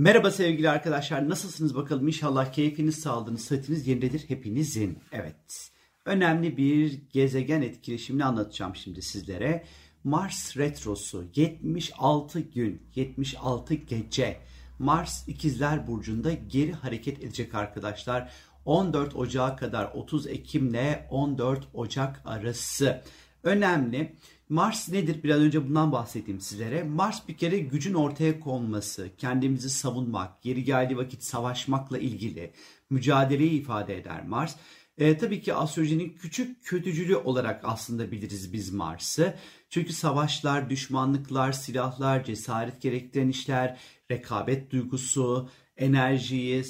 Merhaba 0.00 0.30
sevgili 0.30 0.70
arkadaşlar. 0.70 1.28
Nasılsınız 1.28 1.74
bakalım? 1.74 2.06
İnşallah 2.06 2.52
keyfiniz, 2.52 2.98
sağlığınız, 2.98 3.40
sıhhatiniz 3.44 3.86
yerindedir 3.86 4.28
hepinizin. 4.28 4.98
Evet. 5.12 5.70
Önemli 6.04 6.56
bir 6.56 7.02
gezegen 7.12 7.62
etkileşimini 7.62 8.24
anlatacağım 8.24 8.76
şimdi 8.76 9.02
sizlere. 9.02 9.64
Mars 10.04 10.56
retrosu 10.56 11.24
76 11.36 12.40
gün, 12.40 12.82
76 12.94 13.74
gece. 13.74 14.40
Mars 14.78 15.28
ikizler 15.28 15.86
burcunda 15.86 16.32
geri 16.32 16.72
hareket 16.72 17.18
edecek 17.18 17.54
arkadaşlar. 17.54 18.32
14 18.64 19.16
Ocağı 19.16 19.56
kadar 19.56 19.90
30 19.94 20.26
Ekim 20.26 20.68
ile 20.68 21.06
14 21.10 21.68
Ocak 21.74 22.22
arası. 22.24 23.02
Önemli. 23.42 24.16
Mars 24.50 24.88
nedir? 24.88 25.22
Biraz 25.22 25.40
önce 25.40 25.68
bundan 25.68 25.92
bahsedeyim 25.92 26.40
sizlere. 26.40 26.82
Mars 26.82 27.28
bir 27.28 27.36
kere 27.36 27.58
gücün 27.58 27.94
ortaya 27.94 28.40
konması, 28.40 29.10
kendimizi 29.18 29.70
savunmak, 29.70 30.42
geri 30.42 30.64
geldiği 30.64 30.96
vakit 30.96 31.22
savaşmakla 31.22 31.98
ilgili 31.98 32.52
mücadeleyi 32.90 33.50
ifade 33.50 33.98
eder 33.98 34.26
Mars. 34.26 34.56
E, 34.98 35.18
tabii 35.18 35.42
ki 35.42 35.54
astrolojinin 35.54 36.16
küçük 36.20 36.64
kötücülü 36.64 37.16
olarak 37.16 37.60
aslında 37.64 38.10
biliriz 38.10 38.52
biz 38.52 38.72
Mars'ı. 38.72 39.34
Çünkü 39.68 39.92
savaşlar, 39.92 40.70
düşmanlıklar, 40.70 41.52
silahlar, 41.52 42.24
cesaret 42.24 42.82
gerektiren 42.82 43.28
işler, 43.28 43.78
rekabet 44.10 44.70
duygusu, 44.70 45.48
enerjiyi, 45.76 46.64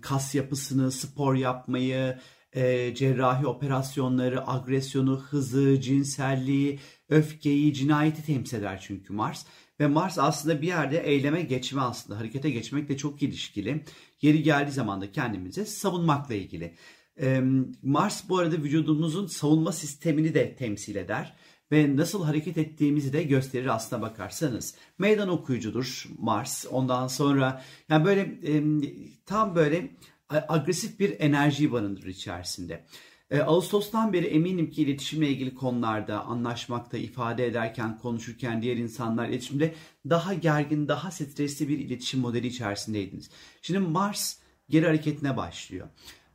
kas 0.00 0.34
yapısını, 0.34 0.92
spor 0.92 1.34
yapmayı, 1.34 2.18
e, 2.54 2.94
cerrahi 2.94 3.46
operasyonları, 3.46 4.50
agresyonu, 4.50 5.20
hızı, 5.20 5.80
cinselliği, 5.80 6.80
öfkeyi, 7.08 7.74
cinayeti 7.74 8.26
temsil 8.26 8.58
eder 8.58 8.80
çünkü 8.86 9.12
Mars. 9.12 9.46
Ve 9.80 9.86
Mars 9.86 10.18
aslında 10.18 10.62
bir 10.62 10.66
yerde 10.66 10.98
eyleme 10.98 11.42
geçme 11.42 11.80
aslında, 11.80 12.18
harekete 12.18 12.50
geçmekle 12.50 12.96
çok 12.96 13.22
ilişkili. 13.22 13.84
Yeri 14.22 14.42
geldiği 14.42 14.72
zaman 14.72 15.00
da 15.00 15.12
kendimizi 15.12 15.66
savunmakla 15.66 16.34
ilgili. 16.34 16.74
E, 17.20 17.42
Mars 17.82 18.28
bu 18.28 18.38
arada 18.38 18.56
vücudumuzun 18.56 19.26
savunma 19.26 19.72
sistemini 19.72 20.34
de 20.34 20.56
temsil 20.56 20.96
eder 20.96 21.36
ve 21.72 21.96
nasıl 21.96 22.24
hareket 22.24 22.58
ettiğimizi 22.58 23.12
de 23.12 23.22
gösterir 23.22 23.74
aslına 23.74 24.02
bakarsanız. 24.02 24.74
Meydan 24.98 25.28
okuyucudur 25.28 26.04
Mars. 26.18 26.66
Ondan 26.70 27.06
sonra 27.06 27.62
yani 27.88 28.04
böyle 28.04 28.20
e, 28.20 28.62
tam 29.26 29.54
böyle 29.54 29.90
agresif 30.28 31.00
bir 31.00 31.20
enerji 31.20 31.72
barındırır 31.72 32.06
içerisinde. 32.06 32.84
E, 33.30 33.40
Ağustos'tan 33.40 34.12
beri 34.12 34.26
eminim 34.26 34.70
ki 34.70 34.82
iletişimle 34.82 35.28
ilgili 35.28 35.54
konularda 35.54 36.24
anlaşmakta, 36.24 36.98
ifade 36.98 37.46
ederken, 37.46 37.98
konuşurken 37.98 38.62
diğer 38.62 38.76
insanlar 38.76 39.28
iletişimde 39.28 39.74
daha 40.10 40.34
gergin, 40.34 40.88
daha 40.88 41.10
stresli 41.10 41.68
bir 41.68 41.78
iletişim 41.78 42.20
modeli 42.20 42.46
içerisindeydiniz. 42.46 43.30
Şimdi 43.62 43.80
Mars 43.80 44.36
geri 44.68 44.86
hareketine 44.86 45.36
başlıyor. 45.36 45.88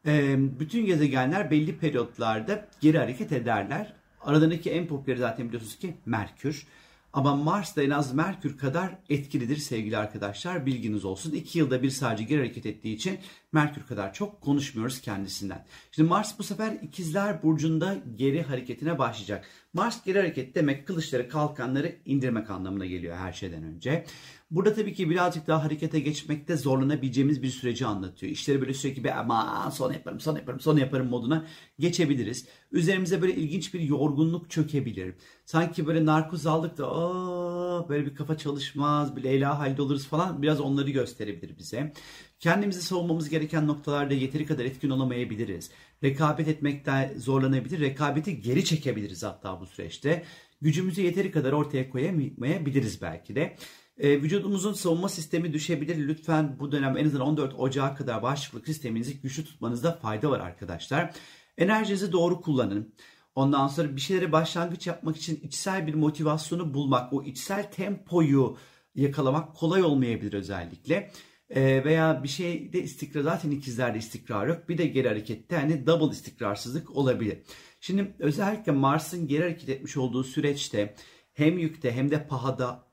E, 0.05 0.35
bütün 0.59 0.85
gezegenler 0.85 1.51
belli 1.51 1.77
periyotlarda 1.77 2.67
geri 2.81 2.97
hareket 2.97 3.31
ederler. 3.31 3.93
Aralarındaki 4.21 4.71
en 4.71 4.87
popüleri 4.87 5.19
zaten 5.19 5.47
biliyorsunuz 5.47 5.79
ki 5.79 5.93
Merkür. 6.05 6.67
Ama 7.13 7.35
Mars 7.35 7.75
da 7.75 7.83
en 7.83 7.89
az 7.89 8.13
Merkür 8.13 8.57
kadar 8.57 8.97
etkilidir 9.09 9.57
sevgili 9.57 9.97
arkadaşlar. 9.97 10.65
Bilginiz 10.65 11.05
olsun. 11.05 11.31
İki 11.31 11.59
yılda 11.59 11.83
bir 11.83 11.89
sadece 11.89 12.23
geri 12.23 12.39
hareket 12.39 12.65
ettiği 12.65 12.95
için 12.95 13.19
Merkür 13.52 13.83
kadar 13.83 14.13
çok 14.13 14.41
konuşmuyoruz 14.41 15.02
kendisinden. 15.02 15.65
Şimdi 15.91 16.09
Mars 16.09 16.39
bu 16.39 16.43
sefer 16.43 16.71
ikizler 16.71 17.43
burcunda 17.43 17.97
geri 18.15 18.43
hareketine 18.43 18.99
başlayacak. 18.99 19.45
Mars 19.73 20.03
geri 20.05 20.17
hareket 20.17 20.55
demek 20.55 20.87
kılıçları 20.87 21.29
kalkanları 21.29 21.95
indirmek 22.05 22.49
anlamına 22.49 22.85
geliyor 22.85 23.17
her 23.17 23.33
şeyden 23.33 23.63
önce. 23.63 24.05
Burada 24.51 24.73
tabii 24.73 24.93
ki 24.93 25.09
birazcık 25.09 25.47
daha 25.47 25.63
harekete 25.63 25.99
geçmekte 25.99 26.57
zorlanabileceğimiz 26.57 27.43
bir 27.43 27.49
süreci 27.49 27.85
anlatıyor. 27.85 28.31
İşleri 28.31 28.61
böyle 28.61 28.73
sürekli 28.73 29.03
bir 29.03 29.19
ama 29.19 29.71
son 29.71 29.93
yaparım, 29.93 30.19
son 30.19 30.35
yaparım, 30.35 30.59
son 30.59 30.77
yaparım 30.77 31.09
moduna 31.09 31.45
geçebiliriz. 31.79 32.47
Üzerimize 32.71 33.21
böyle 33.21 33.35
ilginç 33.35 33.73
bir 33.73 33.79
yorgunluk 33.79 34.49
çökebilir. 34.49 35.15
Sanki 35.45 35.87
böyle 35.87 36.05
narkoz 36.05 36.45
aldık 36.45 36.77
da 36.77 36.87
Aa, 36.91 37.48
böyle 37.89 38.05
bir 38.05 38.15
kafa 38.15 38.37
çalışmaz, 38.37 39.15
bir 39.15 39.23
Leyla 39.23 39.59
halde 39.59 39.81
oluruz 39.81 40.07
falan 40.07 40.41
biraz 40.41 40.59
onları 40.59 40.89
gösterebilir 40.89 41.57
bize. 41.57 41.93
Kendimizi 42.39 42.81
savunmamız 42.81 43.29
gereken 43.29 43.67
noktalarda 43.67 44.13
yeteri 44.13 44.45
kadar 44.45 44.65
etkin 44.65 44.89
olamayabiliriz. 44.89 45.71
Rekabet 46.03 46.47
etmekte 46.47 47.13
zorlanabilir, 47.17 47.79
rekabeti 47.79 48.41
geri 48.41 48.65
çekebiliriz 48.65 49.23
hatta 49.23 49.61
bu 49.61 49.65
süreçte. 49.65 50.23
Gücümüzü 50.61 51.01
yeteri 51.01 51.31
kadar 51.31 51.51
ortaya 51.51 51.89
koyamayabiliriz 51.89 53.01
belki 53.01 53.35
de. 53.35 53.55
E, 53.97 54.21
vücudumuzun 54.21 54.73
savunma 54.73 55.09
sistemi 55.09 55.53
düşebilir. 55.53 56.07
Lütfen 56.07 56.59
bu 56.59 56.71
dönem 56.71 56.97
en 56.97 57.05
azından 57.05 57.27
14 57.27 57.53
Ocağı 57.53 57.95
kadar 57.95 58.23
bağışıklık 58.23 58.65
sisteminizi 58.65 59.21
güçlü 59.21 59.45
tutmanızda 59.45 59.91
fayda 59.91 60.29
var 60.29 60.39
arkadaşlar. 60.39 61.13
Enerjinizi 61.57 62.11
doğru 62.11 62.41
kullanın. 62.41 62.93
Ondan 63.39 63.67
sonra 63.67 63.95
bir 63.95 64.02
şeylere 64.02 64.32
başlangıç 64.32 64.88
yapmak 64.88 65.17
için 65.17 65.39
içsel 65.44 65.88
bir 65.88 65.94
motivasyonu 65.94 66.73
bulmak, 66.73 67.14
o 67.14 67.23
içsel 67.23 67.72
tempoyu 67.72 68.58
yakalamak 68.95 69.55
kolay 69.55 69.83
olmayabilir 69.83 70.33
özellikle. 70.33 71.11
E, 71.50 71.83
veya 71.86 72.23
bir 72.23 72.27
şeyde 72.27 72.83
istikrar, 72.83 73.22
zaten 73.22 73.52
ikizlerde 73.52 73.98
istikrar 73.98 74.48
yok. 74.48 74.70
Bir 74.70 74.77
de 74.77 74.86
geri 74.86 75.08
harekette 75.08 75.55
yani 75.55 75.88
double 75.88 76.11
istikrarsızlık 76.11 76.95
olabilir. 76.95 77.38
Şimdi 77.80 78.16
özellikle 78.20 78.72
Mars'ın 78.72 79.27
geri 79.27 79.44
hareket 79.44 79.70
etmiş 79.70 79.98
olduğu 79.98 80.23
süreçte 80.23 80.95
hem 81.33 81.58
yükte 81.58 81.92
hem 81.92 82.11
de 82.11 82.27
pahada 82.27 82.83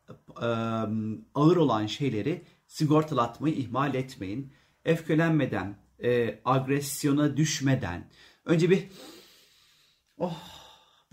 ağır 1.35 1.57
olan 1.57 1.87
şeyleri 1.87 2.43
sigortalatmayı 2.67 3.55
ihmal 3.55 3.95
etmeyin. 3.95 4.53
Öfkelenmeden, 4.85 5.77
e, 6.03 6.39
agresyona 6.45 7.37
düşmeden 7.37 8.09
önce 8.45 8.71
bir 8.71 8.89
oh 10.19 10.37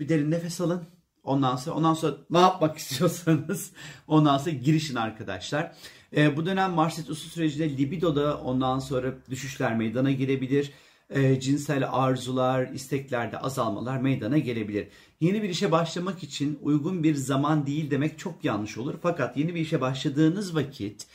bir 0.00 0.08
derin 0.08 0.30
nefes 0.30 0.60
alın. 0.60 0.82
Ondan 1.22 1.56
sonra 1.56 1.76
ondan 1.76 1.94
sonra 1.94 2.16
ne 2.30 2.38
yapmak 2.38 2.78
istiyorsanız 2.78 3.72
ondan 4.06 4.38
sonra 4.38 4.50
girişin 4.50 4.94
arkadaşlar. 4.94 5.72
E, 6.16 6.36
bu 6.36 6.46
dönem 6.46 6.72
Mars 6.72 6.98
Retrosu 6.98 7.28
sürecinde 7.28 7.70
libidoda 7.70 8.40
ondan 8.40 8.78
sonra 8.78 9.14
düşüşler 9.30 9.76
meydana 9.76 10.10
gelebilir 10.10 10.72
e, 11.10 11.40
cinsel 11.40 11.88
arzular, 11.90 12.66
isteklerde 12.66 13.38
azalmalar 13.38 13.98
meydana 13.98 14.38
gelebilir. 14.38 14.88
Yeni 15.20 15.42
bir 15.42 15.48
işe 15.48 15.72
başlamak 15.72 16.22
için 16.22 16.58
uygun 16.62 17.02
bir 17.02 17.14
zaman 17.14 17.66
değil 17.66 17.90
demek 17.90 18.18
çok 18.18 18.44
yanlış 18.44 18.78
olur. 18.78 18.94
Fakat 19.02 19.36
yeni 19.36 19.54
bir 19.54 19.60
işe 19.60 19.80
başladığınız 19.80 20.54
vakit 20.54 21.06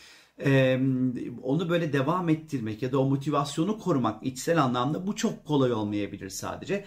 onu 1.43 1.69
böyle 1.69 1.93
devam 1.93 2.29
ettirmek 2.29 2.81
ya 2.81 2.91
da 2.91 2.99
o 2.99 3.05
motivasyonu 3.05 3.79
korumak 3.79 4.25
içsel 4.25 4.63
anlamda 4.63 5.07
bu 5.07 5.15
çok 5.15 5.45
kolay 5.45 5.73
olmayabilir 5.73 6.29
sadece. 6.29 6.85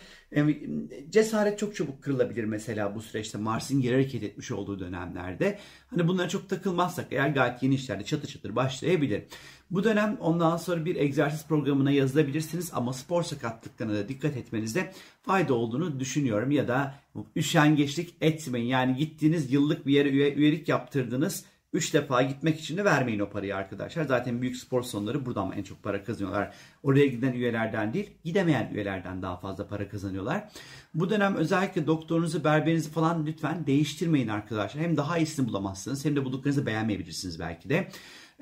Cesaret 1.11 1.59
çok 1.59 1.77
çabuk 1.77 2.03
kırılabilir 2.03 2.45
mesela 2.45 2.95
bu 2.95 3.03
süreçte 3.03 3.39
Mars'ın 3.39 3.81
geri 3.81 3.95
hareket 3.95 4.23
etmiş 4.23 4.51
olduğu 4.51 4.81
dönemlerde. 4.81 5.59
Hani 5.87 6.09
bunlara 6.09 6.29
çok 6.29 6.49
takılmazsak 6.49 7.07
eğer 7.11 7.29
gayet 7.29 7.63
yeni 7.63 7.75
işlerde 7.75 8.05
çatır 8.05 8.29
çatır 8.29 8.57
başlayabilir. 8.57 9.23
Bu 9.71 9.85
dönem 9.85 10.17
ondan 10.21 10.57
sonra 10.57 10.85
bir 10.85 10.97
egzersiz 10.97 11.47
programına 11.47 11.91
yazılabilirsiniz 11.91 12.71
ama 12.75 12.93
spor 12.93 13.23
sakatlıklarına 13.23 13.95
da 13.95 14.09
dikkat 14.09 14.37
etmenizde 14.37 14.93
fayda 15.23 15.55
olduğunu 15.55 16.01
düşünüyorum. 16.01 16.51
Ya 16.51 16.69
da 16.69 16.95
üşengeçlik 17.37 18.15
etmeyin. 18.21 18.67
Yani 18.67 18.97
gittiğiniz 18.97 19.53
yıllık 19.53 19.87
bir 19.87 19.93
yere 19.93 20.09
üye, 20.09 20.35
üyelik 20.35 20.69
yaptırdınız 20.69 21.45
3 21.73 21.95
defa 21.95 22.23
gitmek 22.23 22.61
için 22.61 22.77
de 22.77 22.85
vermeyin 22.85 23.21
o 23.21 23.31
parayı 23.31 23.57
arkadaşlar. 23.57 24.05
Zaten 24.05 24.43
büyük 24.43 24.57
spor 24.57 24.83
salonları 24.83 25.27
buradan 25.27 25.53
en 25.53 25.63
çok 25.63 25.83
para 25.83 26.05
kazanıyorlar. 26.05 26.55
Oraya 26.83 27.07
giden 27.07 27.33
üyelerden 27.33 27.95
değil, 27.95 28.11
gidemeyen 28.25 28.71
üyelerden 28.75 29.23
daha 29.23 29.37
fazla 29.37 29.67
para 29.67 29.89
kazanıyorlar. 29.89 30.49
Bu 30.95 31.11
dönem 31.11 31.37
özellikle 31.37 31.87
doktorunuzu, 31.87 32.45
berberinizi 32.45 32.91
falan 32.91 33.27
lütfen 33.27 33.67
değiştirmeyin 33.67 34.29
arkadaşlar. 34.29 34.83
Hem 34.83 34.97
daha 34.97 35.19
iyisini 35.19 35.49
bulamazsınız 35.49 36.05
hem 36.05 36.17
de 36.17 36.25
bulduklarınızı 36.25 36.67
beğenmeyebilirsiniz 36.67 37.41
belki 37.41 37.69
de. 37.69 37.89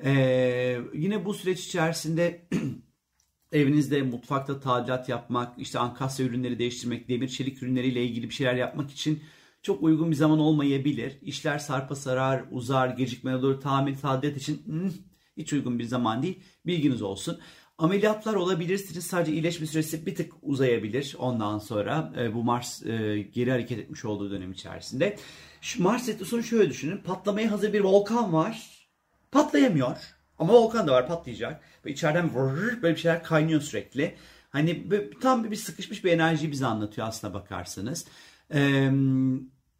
Ee, 0.03 0.79
yine 0.93 1.25
bu 1.25 1.33
süreç 1.33 1.65
içerisinde 1.65 2.41
evinizde 3.51 4.01
mutfakta 4.01 4.59
tadilat 4.59 5.09
yapmak, 5.09 5.59
işte 5.59 5.79
ankasya 5.79 6.25
ürünleri 6.25 6.59
değiştirmek, 6.59 7.09
demir 7.09 7.27
çelik 7.27 7.63
ürünleriyle 7.63 8.03
ilgili 8.03 8.29
bir 8.29 8.33
şeyler 8.33 8.55
yapmak 8.55 8.91
için 8.91 9.23
çok 9.61 9.83
uygun 9.83 10.11
bir 10.11 10.15
zaman 10.15 10.39
olmayabilir. 10.39 11.17
İşler 11.21 11.59
sarpa 11.59 11.95
sarar, 11.95 12.43
uzar, 12.51 12.87
gecikme 12.87 13.35
olur. 13.35 13.61
Tamir, 13.61 13.97
tadilat 13.97 14.37
için 14.37 14.61
hmm, 14.65 14.91
hiç 15.37 15.53
uygun 15.53 15.79
bir 15.79 15.83
zaman 15.83 16.23
değil. 16.23 16.43
Bilginiz 16.65 17.01
olsun. 17.01 17.39
Ameliyatlar 17.77 18.33
olabilirsiniz. 18.33 19.05
Sadece 19.05 19.33
iyileşme 19.33 19.67
süresi 19.67 20.05
bir 20.05 20.15
tık 20.15 20.33
uzayabilir. 20.41 21.15
Ondan 21.19 21.57
sonra 21.57 22.13
e, 22.19 22.33
bu 22.33 22.43
Mars 22.43 22.85
e, 22.85 23.27
geri 23.33 23.51
hareket 23.51 23.79
etmiş 23.79 24.05
olduğu 24.05 24.31
dönem 24.31 24.51
içerisinde. 24.51 25.17
Şu 25.61 25.83
Mars 25.83 26.07
retrosunu 26.07 26.43
şöyle 26.43 26.69
düşünün. 26.69 26.97
Patlamaya 26.97 27.51
hazır 27.51 27.73
bir 27.73 27.81
volkan 27.81 28.33
var. 28.33 28.87
Patlayamıyor. 29.31 29.97
Ama 30.39 30.53
volkan 30.53 30.87
da 30.87 30.91
var 30.91 31.07
patlayacak. 31.07 31.61
Ve 31.85 31.91
içeriden 31.91 32.35
böyle 32.81 32.95
bir 32.95 33.01
şeyler 33.01 33.23
kaynıyor 33.23 33.61
sürekli. 33.61 34.15
Hani 34.49 34.89
tam 35.21 35.51
bir 35.51 35.55
sıkışmış 35.55 36.03
bir 36.03 36.11
enerjiyi 36.11 36.51
bize 36.51 36.65
anlatıyor 36.65 37.07
aslına 37.07 37.33
bakarsanız. 37.33 38.05
Ee, 38.53 38.91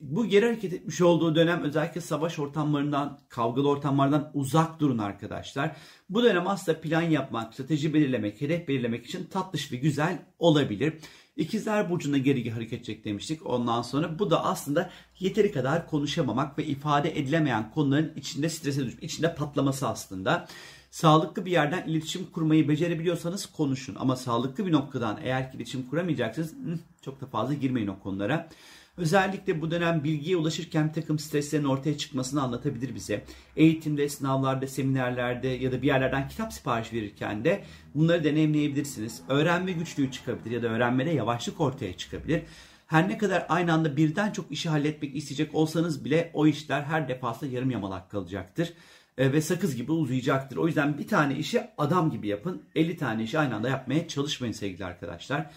bu 0.01 0.25
geri 0.25 0.45
hareket 0.45 0.73
etmiş 0.73 1.01
olduğu 1.01 1.35
dönem 1.35 1.63
özellikle 1.63 2.01
savaş 2.01 2.39
ortamlarından, 2.39 3.19
kavgalı 3.29 3.69
ortamlardan 3.69 4.31
uzak 4.33 4.79
durun 4.79 4.97
arkadaşlar. 4.97 5.75
Bu 6.09 6.23
dönem 6.23 6.47
aslında 6.47 6.81
plan 6.81 7.01
yapmak, 7.01 7.53
strateji 7.53 7.93
belirlemek, 7.93 8.41
hedef 8.41 8.67
belirlemek 8.67 9.05
için 9.05 9.25
tatlış 9.25 9.71
ve 9.71 9.75
güzel 9.75 10.25
olabilir. 10.39 10.93
İkizler 11.41 11.89
Burcu'nda 11.89 12.17
geri 12.17 12.51
hareket 12.51 12.73
edecek 12.73 13.05
demiştik. 13.05 13.45
Ondan 13.45 13.81
sonra 13.81 14.19
bu 14.19 14.29
da 14.31 14.45
aslında 14.45 14.89
yeteri 15.19 15.51
kadar 15.51 15.87
konuşamamak 15.87 16.57
ve 16.57 16.65
ifade 16.65 17.19
edilemeyen 17.19 17.71
konuların 17.71 18.13
içinde 18.15 18.49
strese 18.49 18.85
düşüp 18.85 19.03
içinde 19.03 19.35
patlaması 19.35 19.87
aslında. 19.87 20.47
Sağlıklı 20.91 21.45
bir 21.45 21.51
yerden 21.51 21.87
iletişim 21.87 22.25
kurmayı 22.25 22.67
becerebiliyorsanız 22.67 23.45
konuşun. 23.45 23.95
Ama 23.99 24.15
sağlıklı 24.15 24.67
bir 24.67 24.71
noktadan 24.71 25.19
eğer 25.23 25.51
ki 25.51 25.57
iletişim 25.57 25.89
kuramayacaksınız 25.89 26.79
çok 27.01 27.21
da 27.21 27.25
fazla 27.25 27.53
girmeyin 27.53 27.87
o 27.87 27.99
konulara. 27.99 28.49
Özellikle 28.97 29.61
bu 29.61 29.71
dönem 29.71 30.03
bilgiye 30.03 30.37
ulaşırken 30.37 30.87
bir 30.87 30.93
takım 30.93 31.19
streslerin 31.19 31.63
ortaya 31.63 31.97
çıkmasını 31.97 32.41
anlatabilir 32.41 32.95
bize. 32.95 33.25
Eğitimde, 33.55 34.09
sınavlarda, 34.09 34.67
seminerlerde 34.67 35.47
ya 35.47 35.71
da 35.71 35.81
bir 35.81 35.87
yerlerden 35.87 36.27
kitap 36.27 36.53
sipariş 36.53 36.93
verirken 36.93 37.45
de 37.45 37.63
bunları 37.95 38.23
deneyimleyebilirsiniz. 38.23 39.21
Öğrenme 39.29 39.71
güçlüğü 39.71 40.11
çıkabilir 40.11 40.51
ya 40.51 40.63
da 40.63 40.67
öğrenmede 40.67 41.09
yavaşlık 41.09 41.61
ortaya 41.61 41.97
çıkabilir. 41.97 42.41
Her 42.87 43.09
ne 43.09 43.17
kadar 43.17 43.45
aynı 43.49 43.73
anda 43.73 43.97
birden 43.97 44.31
çok 44.31 44.51
işi 44.51 44.69
halletmek 44.69 45.15
isteyecek 45.15 45.55
olsanız 45.55 46.05
bile 46.05 46.31
o 46.33 46.47
işler 46.47 46.81
her 46.81 47.07
defasında 47.07 47.51
yarım 47.51 47.71
yamalak 47.71 48.11
kalacaktır 48.11 48.73
e, 49.17 49.33
ve 49.33 49.41
sakız 49.41 49.75
gibi 49.75 49.91
uzayacaktır. 49.91 50.57
O 50.57 50.67
yüzden 50.67 50.97
bir 50.97 51.07
tane 51.07 51.35
işi 51.35 51.61
adam 51.77 52.11
gibi 52.11 52.27
yapın. 52.27 52.63
50 52.75 52.97
tane 52.97 53.23
işi 53.23 53.39
aynı 53.39 53.55
anda 53.55 53.69
yapmaya 53.69 54.07
çalışmayın 54.07 54.53
sevgili 54.53 54.85
arkadaşlar. 54.85 55.51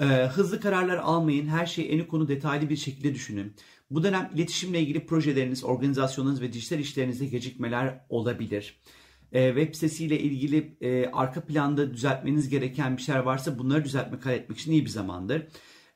Ee, 0.00 0.04
hızlı 0.04 0.60
kararlar 0.60 0.96
almayın. 0.96 1.46
Her 1.46 1.66
şeyi 1.66 1.88
en 1.88 2.06
konu 2.06 2.28
detaylı 2.28 2.70
bir 2.70 2.76
şekilde 2.76 3.14
düşünün. 3.14 3.54
Bu 3.90 4.02
dönem 4.02 4.30
iletişimle 4.34 4.80
ilgili 4.80 5.06
projeleriniz, 5.06 5.64
organizasyonunuz 5.64 6.40
ve 6.40 6.52
dijital 6.52 6.78
işlerinizde 6.78 7.26
gecikmeler 7.26 8.00
olabilir. 8.08 8.80
Ee, 9.32 9.48
web 9.48 9.74
sitesiyle 9.74 10.18
ilgili 10.20 10.76
e, 10.80 11.06
arka 11.06 11.40
planda 11.40 11.94
düzeltmeniz 11.94 12.48
gereken 12.48 12.96
bir 12.96 13.02
şeyler 13.02 13.20
varsa 13.20 13.58
bunları 13.58 13.84
düzeltmek, 13.84 14.26
halletmek 14.26 14.58
için 14.58 14.72
iyi 14.72 14.84
bir 14.84 14.90
zamandır. 14.90 15.46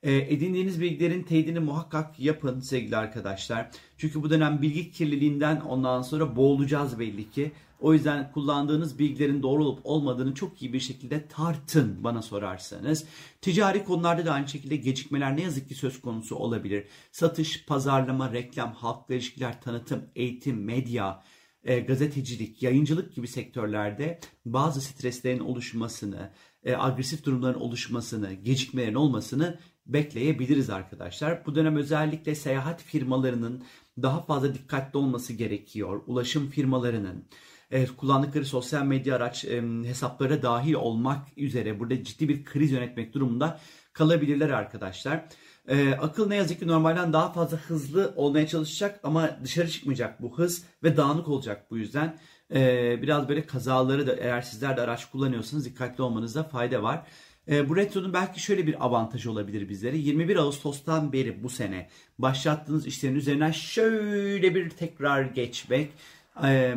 E, 0.02 0.14
edindiğiniz 0.14 0.80
bilgilerin 0.80 1.22
teyidini 1.22 1.58
muhakkak 1.58 2.20
yapın 2.20 2.60
sevgili 2.60 2.96
arkadaşlar. 2.96 3.70
Çünkü 3.96 4.22
bu 4.22 4.30
dönem 4.30 4.62
bilgi 4.62 4.90
kirliliğinden 4.90 5.60
ondan 5.60 6.02
sonra 6.02 6.36
boğulacağız 6.36 6.98
belli 6.98 7.30
ki. 7.30 7.52
O 7.80 7.92
yüzden 7.92 8.32
kullandığınız 8.32 8.98
bilgilerin 8.98 9.42
doğru 9.42 9.64
olup 9.64 9.80
olmadığını 9.84 10.34
çok 10.34 10.62
iyi 10.62 10.72
bir 10.72 10.80
şekilde 10.80 11.28
tartın 11.28 12.04
bana 12.04 12.22
sorarsanız. 12.22 13.04
Ticari 13.40 13.84
konularda 13.84 14.26
da 14.26 14.32
aynı 14.32 14.48
şekilde 14.48 14.76
gecikmeler 14.76 15.36
ne 15.36 15.42
yazık 15.42 15.68
ki 15.68 15.74
söz 15.74 16.00
konusu 16.00 16.36
olabilir. 16.36 16.84
Satış, 17.12 17.66
pazarlama, 17.66 18.32
reklam, 18.32 18.72
halkla 18.72 19.14
ilişkiler, 19.14 19.60
tanıtım, 19.62 20.04
eğitim, 20.16 20.64
medya, 20.64 21.22
e, 21.64 21.80
gazetecilik, 21.80 22.62
yayıncılık 22.62 23.14
gibi 23.14 23.28
sektörlerde 23.28 24.20
bazı 24.46 24.80
streslerin 24.80 25.40
oluşmasını, 25.40 26.30
e, 26.64 26.76
agresif 26.76 27.24
durumların 27.24 27.60
oluşmasını, 27.60 28.32
gecikmelerin 28.32 28.94
olmasını 28.94 29.58
bekleyebiliriz 29.88 30.70
arkadaşlar. 30.70 31.46
Bu 31.46 31.54
dönem 31.54 31.76
özellikle 31.76 32.34
seyahat 32.34 32.82
firmalarının 32.82 33.64
daha 34.02 34.22
fazla 34.22 34.54
dikkatli 34.54 34.98
olması 34.98 35.32
gerekiyor. 35.32 36.02
Ulaşım 36.06 36.50
firmalarının, 36.50 37.24
evet, 37.70 37.90
kullandıkları 37.96 38.44
sosyal 38.44 38.84
medya 38.84 39.16
araç 39.16 39.44
e, 39.44 39.62
hesaplara 39.84 40.42
dahil 40.42 40.74
olmak 40.74 41.26
üzere 41.36 41.80
burada 41.80 42.04
ciddi 42.04 42.28
bir 42.28 42.44
kriz 42.44 42.72
yönetmek 42.72 43.14
durumunda 43.14 43.60
kalabilirler 43.92 44.50
arkadaşlar. 44.50 45.24
E, 45.68 45.92
akıl 45.92 46.28
ne 46.28 46.36
yazık 46.36 46.60
ki 46.60 46.66
normalden 46.66 47.12
daha 47.12 47.32
fazla 47.32 47.56
hızlı 47.56 48.12
olmaya 48.16 48.46
çalışacak 48.46 49.00
ama 49.02 49.30
dışarı 49.44 49.70
çıkmayacak 49.70 50.22
bu 50.22 50.38
hız 50.38 50.64
ve 50.82 50.96
dağınık 50.96 51.28
olacak 51.28 51.70
bu 51.70 51.78
yüzden. 51.78 52.18
E, 52.54 53.02
biraz 53.02 53.28
böyle 53.28 53.46
kazaları 53.46 54.06
da 54.06 54.16
eğer 54.16 54.42
sizler 54.42 54.76
de 54.76 54.80
araç 54.80 55.10
kullanıyorsanız 55.10 55.64
dikkatli 55.64 56.02
olmanızda 56.02 56.44
fayda 56.44 56.82
var. 56.82 57.06
E, 57.48 57.68
bu 57.68 57.76
retronun 57.76 58.12
belki 58.12 58.40
şöyle 58.40 58.66
bir 58.66 58.84
avantajı 58.86 59.30
olabilir 59.30 59.68
bizlere. 59.68 59.96
21 59.96 60.36
Ağustos'tan 60.36 61.12
beri 61.12 61.42
bu 61.42 61.48
sene 61.48 61.88
başlattığınız 62.18 62.86
işlerin 62.86 63.14
üzerinden 63.14 63.50
şöyle 63.50 64.54
bir 64.54 64.70
tekrar 64.70 65.22
geçmek, 65.22 65.90
e, 66.44 66.74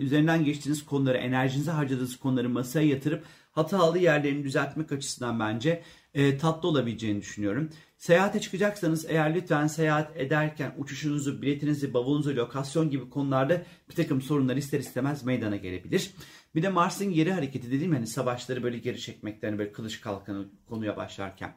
üzerinden 0.00 0.44
geçtiğiniz 0.44 0.84
konuları, 0.84 1.18
enerjinizi 1.18 1.70
harcadığınız 1.70 2.16
konuları 2.16 2.48
masaya 2.48 2.86
yatırıp 2.86 3.24
hatalı 3.52 3.98
yerlerini 3.98 4.44
düzeltmek 4.44 4.92
açısından 4.92 5.40
bence 5.40 5.82
e, 6.14 6.38
tatlı 6.38 6.68
olabileceğini 6.68 7.20
düşünüyorum. 7.20 7.70
Seyahate 8.00 8.40
çıkacaksanız 8.40 9.06
eğer 9.08 9.34
lütfen 9.34 9.66
seyahat 9.66 10.16
ederken 10.16 10.74
uçuşunuzu, 10.78 11.42
biletinizi, 11.42 11.94
bavulunuzu, 11.94 12.36
lokasyon 12.36 12.90
gibi 12.90 13.10
konularda 13.10 13.62
bir 13.90 13.94
takım 13.94 14.22
sorunlar 14.22 14.56
ister 14.56 14.80
istemez 14.80 15.24
meydana 15.24 15.56
gelebilir. 15.56 16.10
Bir 16.54 16.62
de 16.62 16.68
Mars'ın 16.68 17.12
geri 17.12 17.32
hareketi 17.32 17.70
dediğim 17.70 17.92
hani 17.92 18.06
savaşları 18.06 18.62
böyle 18.62 18.78
geri 18.78 19.00
çekmekten 19.00 19.58
böyle 19.58 19.72
kılıç 19.72 20.00
kalkanı 20.00 20.48
konuya 20.68 20.96
başlarken. 20.96 21.56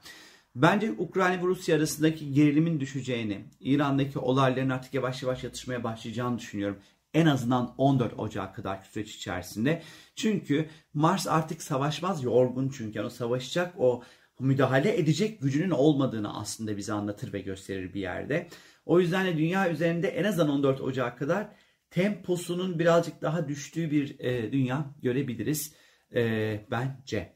Bence 0.56 0.92
Ukrayna 0.92 1.44
ve 1.44 1.48
Rusya 1.48 1.76
arasındaki 1.76 2.34
gerilimin 2.34 2.80
düşeceğini, 2.80 3.46
İran'daki 3.60 4.20
olayların 4.20 4.70
artık 4.70 4.94
yavaş 4.94 5.24
yavaş 5.24 5.44
yatışmaya 5.44 5.84
başlayacağını 5.84 6.40
düşünüyorum. 6.40 6.78
En 7.14 7.26
azından 7.26 7.76
14 7.78 8.20
Ocak 8.20 8.56
kadar 8.56 8.82
süreç 8.92 9.16
içerisinde. 9.16 9.82
Çünkü 10.16 10.70
Mars 10.94 11.28
artık 11.28 11.62
savaşmaz, 11.62 12.24
yorgun 12.24 12.70
çünkü. 12.78 12.98
Yani 12.98 13.06
o 13.06 13.10
savaşacak, 13.10 13.74
o 13.78 14.04
müdahale 14.40 14.98
edecek 14.98 15.42
gücünün 15.42 15.70
olmadığını 15.70 16.38
aslında 16.38 16.78
bize 16.78 16.94
anlatır 16.94 17.34
ve 17.34 17.42
gösterir 17.42 17.94
bir 17.94 18.02
yerde. 18.02 18.48
O 18.86 19.00
yüzden 19.00 19.26
de 19.26 19.38
dünya 19.38 19.72
üzerinde 19.72 20.08
en 20.08 20.24
azından 20.24 20.50
14 20.50 20.82
Ocak 20.82 21.20
kadar 21.20 21.48
temposunun 21.90 22.80
birazcık 22.80 23.22
daha 23.22 23.48
düştüğü 23.48 23.92
bir 23.92 24.20
e, 24.20 24.52
dünya 24.52 24.86
görebiliriz 25.02 25.74
e, 26.16 26.66
bence. 26.72 27.36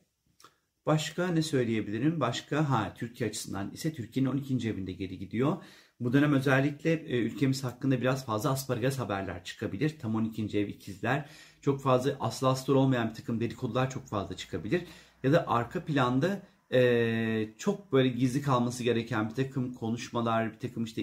Başka 0.86 1.28
ne 1.28 1.42
söyleyebilirim? 1.42 2.20
Başka 2.20 2.70
ha 2.70 2.94
Türkiye 2.98 3.30
açısından 3.30 3.72
ise 3.72 3.94
Türkiye'nin 3.94 4.30
12. 4.30 4.70
evinde 4.70 4.92
geri 4.92 5.18
gidiyor. 5.18 5.58
Bu 6.00 6.14
dönem 6.14 6.34
özellikle 6.34 6.94
e, 6.94 7.18
ülkemiz 7.18 7.64
hakkında 7.64 8.02
biraz 8.02 8.26
fazla 8.26 8.50
asparagas 8.52 9.00
haberler 9.00 9.44
çıkabilir. 9.44 10.00
Tam 10.00 10.16
12. 10.16 10.60
ev 10.60 10.68
ikizler. 10.68 11.30
Çok 11.62 11.82
fazla 11.82 12.12
aslı 12.20 12.48
astar 12.50 12.74
olmayan 12.74 13.10
bir 13.10 13.14
takım 13.14 13.40
dedikodular 13.40 13.90
çok 13.90 14.08
fazla 14.08 14.36
çıkabilir. 14.36 14.84
Ya 15.24 15.34
da 15.34 15.48
arka 15.48 15.86
planda 15.86 16.42
e, 16.74 17.50
çok 17.58 17.92
böyle 17.92 18.10
gizli 18.10 18.42
kalması 18.42 18.84
gereken 18.84 19.30
bir 19.30 19.36
takım 19.36 19.74
konuşmalar, 19.74 20.54
bir 20.54 20.60
takım 20.60 20.84
işte 20.84 21.02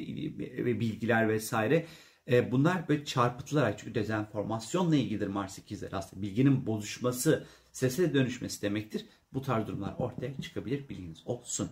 bilgiler 0.81 1.29
vesaire 1.29 1.87
e, 2.31 2.53
bunlar 2.53 2.89
böyle 2.89 3.05
çarpıtılarak 3.05 3.79
çünkü 3.79 3.95
dezenformasyonla 3.95 4.97
ilgilidir 4.97 5.27
Mars 5.27 5.59
ikizler 5.59 5.93
aslında 5.93 6.23
bilginin 6.23 6.67
bozuşması, 6.67 7.47
sese 7.73 8.15
dönüşmesi 8.15 8.63
demektir. 8.63 9.07
Bu 9.35 9.43
tarz 9.43 9.67
durumlar 9.67 9.95
ortaya 9.99 10.41
çıkabilir 10.43 10.89
bilginiz 10.89 11.23
olsun. 11.27 11.71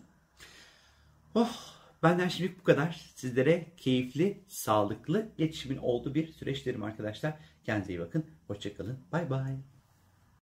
Oh, 1.34 1.74
benden 2.02 2.28
şimdi 2.28 2.54
bu 2.60 2.62
kadar. 2.62 3.12
Sizlere 3.14 3.66
keyifli, 3.76 4.44
sağlıklı 4.48 5.28
iletişimin 5.38 5.76
olduğu 5.76 6.14
bir 6.14 6.32
süreç 6.32 6.66
derim 6.66 6.82
arkadaşlar. 6.82 7.34
Kendinize 7.64 7.92
iyi 7.92 8.00
bakın. 8.00 8.26
Hoşçakalın. 8.46 8.98
Bay 9.12 9.30
bay. 9.30 9.71